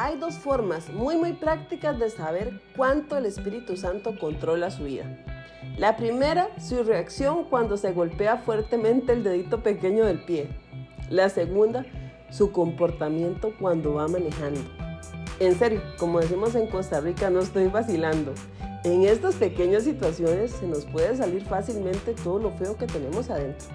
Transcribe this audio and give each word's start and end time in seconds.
hay 0.00 0.16
dos 0.16 0.34
formas 0.34 0.90
muy 0.90 1.16
muy 1.16 1.32
prácticas 1.32 1.98
de 1.98 2.08
saber 2.08 2.60
cuánto 2.76 3.16
el 3.16 3.26
Espíritu 3.26 3.76
Santo 3.76 4.16
controla 4.16 4.70
su 4.70 4.84
vida. 4.84 5.04
La 5.76 5.96
primera, 5.96 6.48
su 6.60 6.84
reacción 6.84 7.44
cuando 7.44 7.76
se 7.76 7.90
golpea 7.92 8.36
fuertemente 8.36 9.12
el 9.12 9.24
dedito 9.24 9.60
pequeño 9.64 10.04
del 10.04 10.20
pie. 10.24 10.50
La 11.10 11.28
segunda, 11.30 11.84
su 12.30 12.52
comportamiento 12.52 13.52
cuando 13.58 13.94
va 13.94 14.06
manejando. 14.06 14.60
En 15.40 15.58
serio, 15.58 15.82
como 15.98 16.20
decimos 16.20 16.54
en 16.54 16.68
Costa 16.68 17.00
Rica, 17.00 17.28
no 17.28 17.40
estoy 17.40 17.66
vacilando. 17.66 18.34
En 18.84 19.02
estas 19.02 19.34
pequeñas 19.34 19.82
situaciones 19.82 20.52
se 20.52 20.68
nos 20.68 20.84
puede 20.84 21.16
salir 21.16 21.44
fácilmente 21.44 22.14
todo 22.14 22.38
lo 22.38 22.52
feo 22.52 22.76
que 22.76 22.86
tenemos 22.86 23.30
adentro. 23.30 23.66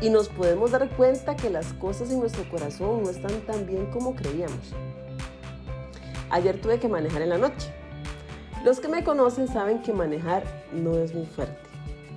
Y 0.00 0.10
nos 0.10 0.28
podemos 0.28 0.72
dar 0.72 0.88
cuenta 0.96 1.36
que 1.36 1.50
las 1.50 1.72
cosas 1.74 2.10
en 2.10 2.18
nuestro 2.18 2.48
corazón 2.50 3.04
no 3.04 3.10
están 3.10 3.40
tan 3.42 3.64
bien 3.64 3.86
como 3.92 4.16
creíamos. 4.16 4.74
Ayer 6.32 6.58
tuve 6.58 6.80
que 6.80 6.88
manejar 6.88 7.20
en 7.20 7.28
la 7.28 7.36
noche. 7.36 7.70
Los 8.64 8.80
que 8.80 8.88
me 8.88 9.04
conocen 9.04 9.48
saben 9.48 9.82
que 9.82 9.92
manejar 9.92 10.44
no 10.72 10.96
es 10.96 11.14
muy 11.14 11.26
fuerte, 11.26 11.60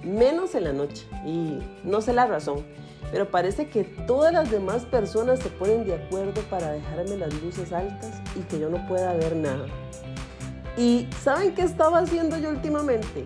menos 0.04 0.56
en 0.56 0.64
la 0.64 0.72
noche. 0.72 1.06
Y 1.26 1.60
no 1.84 2.00
sé 2.00 2.14
la 2.14 2.26
razón, 2.26 2.66
pero 3.12 3.30
parece 3.30 3.68
que 3.68 3.84
todas 3.84 4.32
las 4.32 4.50
demás 4.50 4.86
personas 4.86 5.40
se 5.40 5.50
ponen 5.50 5.86
de 5.86 5.96
acuerdo 5.96 6.40
para 6.50 6.72
dejarme 6.72 7.18
las 7.18 7.34
luces 7.42 7.74
altas 7.74 8.22
y 8.38 8.44
que 8.44 8.58
yo 8.58 8.70
no 8.70 8.88
pueda 8.88 9.14
ver 9.16 9.36
nada. 9.36 9.66
¿Y 10.78 11.10
saben 11.22 11.54
qué 11.54 11.64
estaba 11.64 12.00
haciendo 12.00 12.38
yo 12.38 12.52
últimamente? 12.52 13.26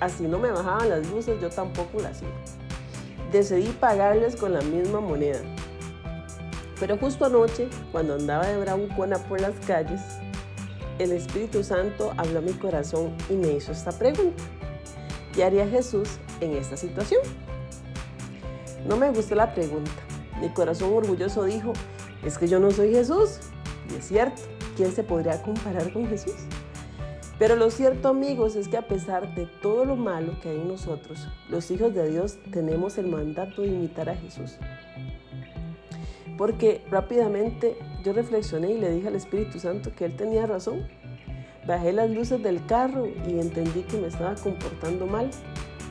Así 0.00 0.24
no 0.24 0.40
me 0.40 0.50
bajaban 0.50 0.88
las 0.88 1.08
luces, 1.10 1.40
yo 1.40 1.48
tampoco 1.48 2.00
las 2.00 2.16
hacía. 2.16 2.28
Decidí 3.30 3.68
pagarles 3.68 4.34
con 4.34 4.52
la 4.52 4.62
misma 4.62 4.98
moneda. 4.98 5.38
Pero 6.82 6.98
justo 6.98 7.26
anoche, 7.26 7.68
cuando 7.92 8.14
andaba 8.14 8.44
de 8.44 8.58
bravucona 8.58 9.16
por 9.16 9.40
las 9.40 9.54
calles, 9.68 10.00
el 10.98 11.12
Espíritu 11.12 11.62
Santo 11.62 12.12
habló 12.16 12.40
a 12.40 12.42
mi 12.42 12.54
corazón 12.54 13.14
y 13.30 13.34
me 13.34 13.52
hizo 13.52 13.70
esta 13.70 13.92
pregunta. 13.92 14.42
¿Qué 15.32 15.44
haría 15.44 15.64
Jesús 15.68 16.18
en 16.40 16.54
esta 16.56 16.76
situación? 16.76 17.20
No 18.84 18.96
me 18.96 19.10
gustó 19.10 19.36
la 19.36 19.54
pregunta. 19.54 19.92
Mi 20.40 20.48
corazón 20.48 20.92
orgulloso 20.92 21.44
dijo, 21.44 21.72
es 22.24 22.36
que 22.36 22.48
yo 22.48 22.58
no 22.58 22.72
soy 22.72 22.92
Jesús. 22.92 23.38
Y 23.88 23.98
es 23.98 24.08
cierto, 24.08 24.42
¿quién 24.76 24.90
se 24.90 25.04
podría 25.04 25.40
comparar 25.40 25.92
con 25.92 26.08
Jesús? 26.08 26.34
Pero 27.38 27.54
lo 27.54 27.70
cierto, 27.70 28.08
amigos, 28.08 28.56
es 28.56 28.66
que 28.66 28.76
a 28.76 28.88
pesar 28.88 29.36
de 29.36 29.46
todo 29.46 29.84
lo 29.84 29.94
malo 29.94 30.32
que 30.42 30.48
hay 30.48 30.56
en 30.56 30.66
nosotros, 30.66 31.28
los 31.48 31.70
hijos 31.70 31.94
de 31.94 32.10
Dios 32.10 32.38
tenemos 32.50 32.98
el 32.98 33.06
mandato 33.06 33.62
de 33.62 33.68
imitar 33.68 34.08
a 34.08 34.16
Jesús 34.16 34.58
porque 36.36 36.82
rápidamente 36.90 37.76
yo 38.02 38.12
reflexioné 38.12 38.72
y 38.72 38.78
le 38.78 38.90
dije 38.90 39.08
al 39.08 39.16
Espíritu 39.16 39.58
Santo 39.58 39.92
que 39.94 40.06
él 40.06 40.16
tenía 40.16 40.46
razón. 40.46 40.86
Bajé 41.66 41.92
las 41.92 42.10
luces 42.10 42.42
del 42.42 42.64
carro 42.66 43.06
y 43.06 43.38
entendí 43.38 43.82
que 43.82 43.98
me 43.98 44.08
estaba 44.08 44.34
comportando 44.34 45.06
mal 45.06 45.30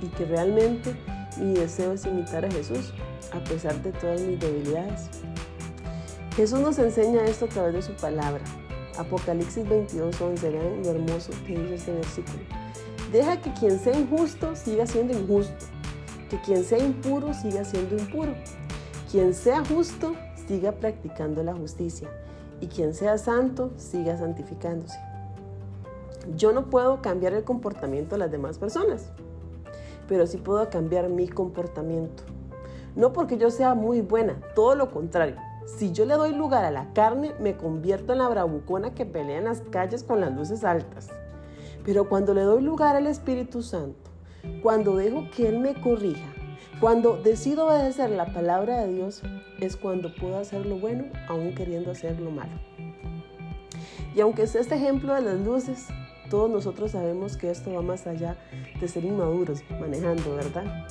y 0.01 0.07
que 0.07 0.25
realmente 0.25 0.95
mi 1.37 1.53
deseo 1.53 1.93
es 1.93 2.05
imitar 2.05 2.43
a 2.43 2.51
Jesús 2.51 2.93
a 3.31 3.39
pesar 3.45 3.81
de 3.81 3.91
todas 3.93 4.21
mis 4.21 4.39
debilidades. 4.39 5.09
Jesús 6.35 6.59
nos 6.59 6.79
enseña 6.79 7.23
esto 7.25 7.45
a 7.45 7.49
través 7.49 7.73
de 7.73 7.81
su 7.81 7.93
palabra. 7.93 8.43
Apocalipsis 8.97 9.67
22, 9.67 10.19
11, 10.19 10.49
vean 10.49 10.83
lo 10.83 10.91
hermoso 10.91 11.31
que 11.45 11.57
dice 11.57 11.75
este 11.75 11.93
versículo. 11.93 12.39
Deja 13.11 13.41
que 13.41 13.53
quien 13.53 13.79
sea 13.79 13.97
injusto 13.97 14.55
siga 14.55 14.85
siendo 14.87 15.17
injusto, 15.17 15.65
que 16.29 16.39
quien 16.41 16.63
sea 16.63 16.79
impuro 16.79 17.33
siga 17.33 17.63
siendo 17.65 17.97
impuro, 17.97 18.33
quien 19.09 19.33
sea 19.33 19.63
justo 19.65 20.15
siga 20.51 20.73
practicando 20.73 21.43
la 21.43 21.53
justicia 21.53 22.09
y 22.59 22.67
quien 22.67 22.93
sea 22.93 23.17
santo 23.17 23.71
siga 23.77 24.17
santificándose. 24.17 24.99
Yo 26.35 26.51
no 26.51 26.69
puedo 26.69 27.01
cambiar 27.01 27.33
el 27.33 27.45
comportamiento 27.45 28.15
de 28.15 28.19
las 28.19 28.31
demás 28.31 28.57
personas, 28.57 29.13
pero 30.09 30.27
sí 30.27 30.35
puedo 30.35 30.69
cambiar 30.69 31.07
mi 31.07 31.29
comportamiento. 31.29 32.23
No 32.97 33.13
porque 33.13 33.37
yo 33.37 33.49
sea 33.49 33.75
muy 33.75 34.01
buena, 34.01 34.41
todo 34.53 34.75
lo 34.75 34.91
contrario. 34.91 35.37
Si 35.65 35.93
yo 35.93 36.03
le 36.03 36.15
doy 36.15 36.35
lugar 36.35 36.65
a 36.65 36.71
la 36.71 36.91
carne, 36.91 37.31
me 37.39 37.55
convierto 37.55 38.11
en 38.11 38.19
la 38.19 38.27
bravucona 38.27 38.93
que 38.93 39.05
pelea 39.05 39.37
en 39.37 39.45
las 39.45 39.61
calles 39.61 40.03
con 40.03 40.19
las 40.19 40.35
luces 40.35 40.65
altas. 40.65 41.07
Pero 41.85 42.09
cuando 42.09 42.33
le 42.33 42.41
doy 42.41 42.61
lugar 42.61 42.97
al 42.97 43.07
Espíritu 43.07 43.63
Santo, 43.63 44.11
cuando 44.61 44.97
dejo 44.97 45.29
que 45.33 45.47
Él 45.47 45.59
me 45.59 45.79
corrija, 45.79 46.27
cuando 46.81 47.15
decido 47.15 47.67
obedecer 47.67 48.09
la 48.09 48.33
palabra 48.33 48.81
de 48.81 48.91
Dios 48.91 49.21
es 49.59 49.77
cuando 49.77 50.15
puedo 50.15 50.39
hacer 50.39 50.65
lo 50.65 50.77
bueno 50.79 51.05
aún 51.29 51.53
queriendo 51.53 51.91
hacer 51.91 52.19
lo 52.19 52.31
malo. 52.31 52.53
Y 54.15 54.21
aunque 54.21 54.47
sea 54.47 54.61
este 54.61 54.75
ejemplo 54.75 55.13
de 55.13 55.21
las 55.21 55.39
luces, 55.39 55.85
todos 56.31 56.49
nosotros 56.49 56.91
sabemos 56.91 57.37
que 57.37 57.51
esto 57.51 57.71
va 57.71 57.83
más 57.83 58.07
allá 58.07 58.35
de 58.79 58.87
ser 58.87 59.05
inmaduros 59.05 59.61
manejando, 59.79 60.35
¿verdad? 60.35 60.87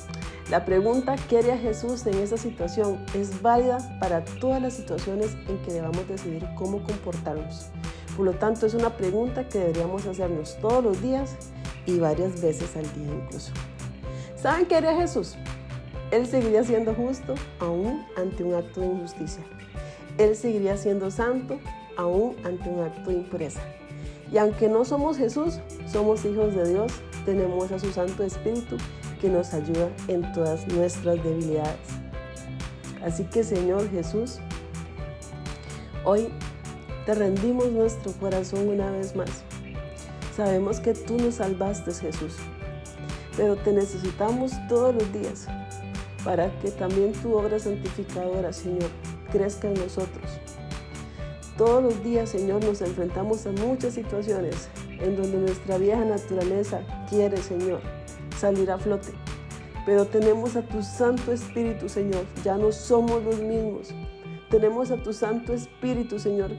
La 0.49 0.65
pregunta 0.65 1.17
¿qué 1.29 1.39
haría 1.39 1.59
Jesús 1.59 2.07
en 2.07 2.15
esa 2.19 2.37
situación? 2.37 3.05
es 3.15 3.43
válida 3.43 3.79
para 3.99 4.25
todas 4.25 4.63
las 4.63 4.75
situaciones 4.75 5.37
en 5.49 5.59
que 5.63 5.73
debamos 5.73 6.07
decidir 6.07 6.47
cómo 6.57 6.85
comportarnos. 6.85 7.67
Por 8.17 8.27
lo 8.27 8.33
tanto, 8.35 8.65
es 8.65 8.75
una 8.75 8.91
pregunta 8.91 9.49
que 9.49 9.59
deberíamos 9.59 10.07
hacernos 10.07 10.57
todos 10.61 10.85
los 10.85 11.03
días 11.03 11.35
y 11.85 11.99
varias 11.99 12.41
veces 12.41 12.77
al 12.77 12.85
día 12.95 13.13
incluso. 13.13 13.51
¿Saben 14.37 14.67
qué 14.67 14.77
haría 14.77 14.95
Jesús? 14.95 15.37
Él 16.11 16.27
seguiría 16.27 16.65
siendo 16.65 16.93
justo 16.95 17.35
aún 17.61 18.05
ante 18.17 18.43
un 18.43 18.55
acto 18.55 18.81
de 18.81 18.87
injusticia. 18.87 19.45
Él 20.19 20.35
seguiría 20.35 20.77
siendo 20.77 21.11
santo 21.11 21.61
aún 21.97 22.35
ante 22.45 22.69
un 22.69 22.81
acto 22.81 23.11
de 23.11 23.17
impureza. 23.17 23.61
Y 24.33 24.39
aunque 24.39 24.69
no 24.69 24.85
somos 24.85 25.17
Jesús, 25.17 25.61
somos 25.87 26.25
hijos 26.25 26.55
de 26.55 26.69
Dios, 26.69 26.93
tenemos 27.25 27.71
a 27.71 27.79
su 27.79 27.93
Santo 27.93 28.25
Espíritu 28.25 28.77
que 29.21 29.29
nos 29.29 29.55
ayuda 29.55 29.89
en 30.09 30.33
todas 30.33 30.67
nuestras 30.69 31.23
debilidades. 31.23 31.79
Así 33.05 33.25
que 33.25 33.45
Señor 33.45 33.89
Jesús, 33.91 34.39
hoy 36.05 36.29
te 37.07 37.15
rendimos 37.15 37.71
nuestro 37.71 38.13
corazón 38.13 38.69
una 38.69 38.91
vez 38.91 39.15
más. 39.15 39.45
Sabemos 40.37 40.81
que 40.81 40.95
tú 40.95 41.19
nos 41.19 41.37
salvaste 41.37 41.93
Jesús, 41.93 42.37
pero 43.37 43.57
te 43.57 43.73
necesitamos 43.73 44.53
todos 44.69 44.95
los 44.95 45.13
días 45.13 45.47
para 46.25 46.51
que 46.61 46.71
también 46.71 47.13
tu 47.13 47.35
obra 47.35 47.59
santificadora, 47.59 48.53
Señor, 48.53 48.91
crezca 49.33 49.69
en 49.69 49.75
nosotros. 49.75 50.41
Todos 51.57 51.83
los 51.83 52.03
días, 52.03 52.31
Señor, 52.31 52.65
nos 52.65 52.81
enfrentamos 52.81 53.47
a 53.47 53.53
muchas 53.53 53.95
situaciones 53.95 54.69
en 55.01 55.17
donde 55.17 55.39
nuestra 55.39 55.79
vieja 55.79 56.05
naturaleza 56.05 56.81
quiere, 57.09 57.37
Señor, 57.37 57.81
salir 58.39 58.71
a 58.71 58.79
flote. 58.79 59.11
Pero 59.87 60.07
tenemos 60.07 60.57
a 60.57 60.63
tu 60.63 60.83
Santo 60.83 61.33
Espíritu, 61.33 61.89
Señor. 61.89 62.25
Ya 62.45 62.57
no 62.57 62.73
somos 62.73 63.23
los 63.25 63.41
mismos. 63.41 63.89
Tenemos 64.51 64.91
a 64.91 64.97
tu 64.97 65.13
Santo 65.13 65.53
Espíritu, 65.53 66.19
Señor, 66.19 66.51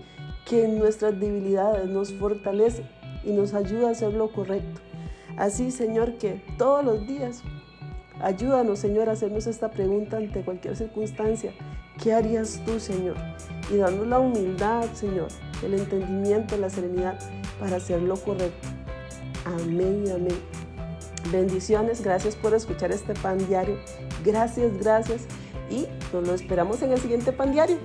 que 0.45 0.65
en 0.65 0.79
nuestras 0.79 1.19
debilidades 1.19 1.87
nos 1.89 2.13
fortalece 2.13 2.83
y 3.23 3.31
nos 3.31 3.53
ayuda 3.53 3.89
a 3.89 3.91
hacer 3.91 4.13
lo 4.13 4.31
correcto. 4.31 4.81
Así, 5.37 5.71
Señor, 5.71 6.17
que 6.17 6.41
todos 6.57 6.83
los 6.83 7.07
días 7.07 7.43
Ayúdanos, 8.21 8.79
Señor, 8.79 9.09
a 9.09 9.13
hacernos 9.13 9.47
esta 9.47 9.71
pregunta 9.71 10.17
ante 10.17 10.43
cualquier 10.43 10.75
circunstancia. 10.75 11.53
¿Qué 12.01 12.13
harías 12.13 12.61
tú, 12.65 12.79
Señor? 12.79 13.15
Y 13.71 13.77
danos 13.77 14.05
la 14.07 14.19
humildad, 14.19 14.85
Señor, 14.93 15.27
el 15.63 15.73
entendimiento, 15.73 16.55
la 16.57 16.69
serenidad 16.69 17.19
para 17.59 17.77
hacer 17.77 18.01
lo 18.01 18.15
correcto. 18.17 18.67
Amén 19.45 20.03
y 20.05 20.11
amén. 20.11 20.37
Bendiciones, 21.31 22.03
gracias 22.03 22.35
por 22.35 22.53
escuchar 22.53 22.91
este 22.91 23.13
pan 23.15 23.37
diario. 23.47 23.77
Gracias, 24.23 24.77
gracias. 24.77 25.25
Y 25.69 25.87
nos 26.13 26.27
lo 26.27 26.33
esperamos 26.35 26.81
en 26.83 26.91
el 26.91 26.99
siguiente 26.99 27.31
pan 27.31 27.51
diario. 27.51 27.77